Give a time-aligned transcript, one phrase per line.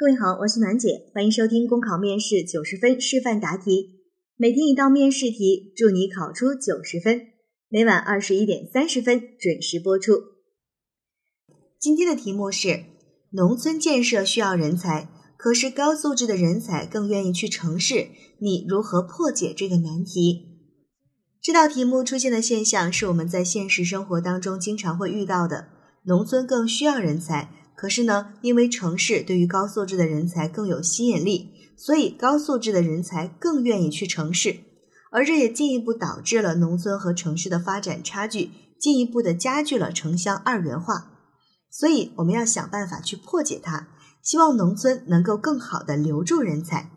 [0.00, 4.00] 各位好，我是暖姐，欢迎收听公考面试九十分示范答题，
[4.34, 7.20] 每天一道面试题，祝你考出九十分。
[7.68, 10.12] 每晚二十一点三十分准时播出。
[11.78, 12.84] 今天的题目是：
[13.32, 18.06] 农村建设需要人才，可是高素质的人才更愿意去城市，
[18.38, 20.62] 你如何破解这个难题？
[21.42, 25.68] 这道题目出现的现象是我们在现实生活当中经常会遇到的，
[26.04, 27.52] 农村更需要人才。
[27.80, 34.56] 可是呢，因为城市对于高素质的人才更有吸引力，所以高素质的人才更愿意去城市，
[35.10, 41.10] 而这也进一步导致了农村和城市的发展差距，进一步的加剧了城乡二元化。
[41.70, 43.88] 所以我们要想办法去破解它，
[44.22, 46.90] 希望农村能够更好的留住人才。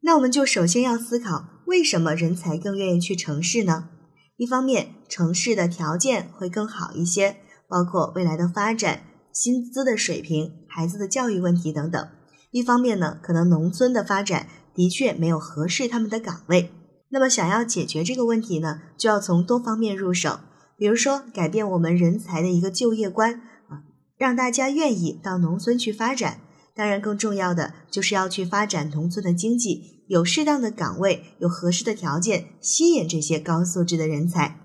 [0.00, 3.90] 那我们就首先要思考，为什么人才更愿意去城市呢？
[4.36, 7.36] 一方面，城市的条件会更好一些，
[7.68, 9.04] 包括未来的发展。
[9.34, 12.08] 薪资的水平、孩子的教育问题等等。
[12.52, 16.70] 一方面呢，可能农村的发展的确没有合适他们的岗位。
[17.08, 20.38] 那么，想要解决这个问题呢，就要从多方面入手。
[20.76, 23.34] 比如说，改变我们人才的一个就业观
[23.68, 23.82] 啊，
[24.16, 26.40] 让大家愿意到农村去发展。
[26.74, 34.60] 当然，更重要的就是要去发展农村的经济，有适当的岗位，有合适的条件，吸引这些高素质的人才。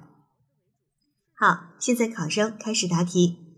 [1.36, 3.49] 好，现在考生开始答题。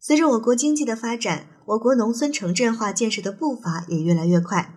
[0.00, 4.74] 随着我国经济的发展，我国农村城镇化建设的步伐也越来越快。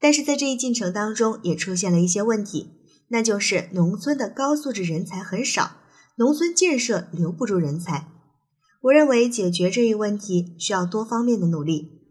[0.00, 2.72] 但是在这一进程当中，也出现了一些问题，
[3.08, 5.76] 那就是农村的高素质人才很少，
[6.16, 8.08] 农村建设留不住人才。
[8.82, 12.02] 我认为解决这一问题需要多方面的努力。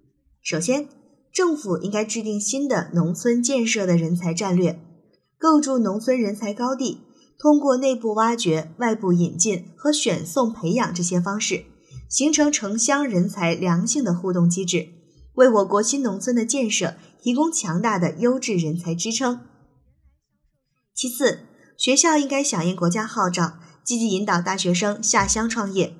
[0.41, 0.87] 首先，
[1.31, 4.79] 政府应该制定新的农村建设的人才战略，
[5.37, 7.01] 构筑农村人才高地，
[7.37, 11.65] 通过内部挖掘、外部引进和选送培养这些方式。
[12.13, 14.89] 形成城乡人才良性的互动机制，
[15.33, 19.39] 为我国新农村的建设提供强大的优质人才支撑。
[20.93, 21.39] 其次，
[21.75, 23.53] 学校应该响应国家号召，
[23.83, 25.95] 积极引导大学生下乡创业。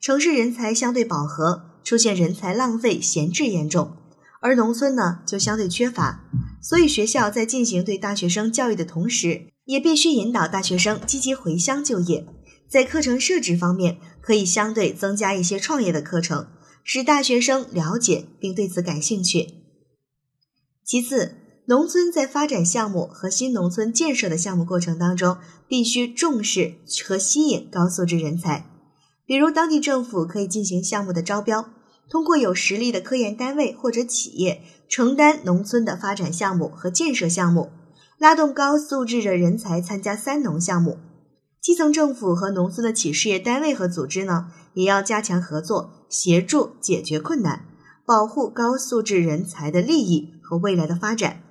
[0.00, 3.98] 城市人才相对饱和，出现人才浪费、闲置严重，
[4.40, 6.24] 而农村呢就相对缺乏，
[6.62, 12.26] 所以学校在进行对大学生教育的同时，也必须引导大学生积极回乡就业。
[12.70, 16.46] 在课程设置方面，可以相对增加一些创业的课程，
[16.84, 19.54] 使大学生了解并对此感兴趣。
[20.84, 21.34] 其次，
[21.66, 28.66] 农村在发展项目和新农村建设的项目过程当中，必须重视和吸引高素质人才。
[29.26, 31.70] 比如，当地政府可以进行项目的招标，
[32.08, 37.70] 通过有实力的科研单位或者企业承担农村的发展项目和建设项目，
[38.18, 40.98] 拉动高素质的人才参加三农项目。
[41.60, 47.66] 基层政府和农村的企事业单位和组织呢，也要加强合作，协助解决困难，
[48.06, 51.42] 保护高素质人才的利益和未来的发展。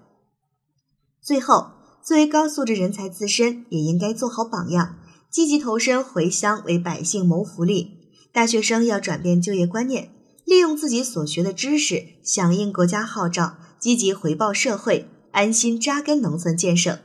[1.21, 4.95] 最后，作为高素质人才自身，也应该做好榜样，
[5.29, 7.99] 积极投身回乡，为百姓谋福利。
[8.31, 10.09] 大学生要转变就业观念，
[10.43, 16.99] 利用自己所学的知识，响应国家号召，积极回报社会，安心扎根农村建设。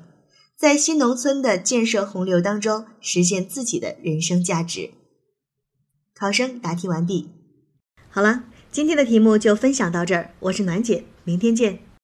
[0.64, 4.92] 在新农村的建设洪流当中，实现自己的人生价值。
[6.14, 7.28] 考生答题完毕。
[8.08, 11.80] 好了，今天的题目就分享到这儿，我是暖姐，明天见。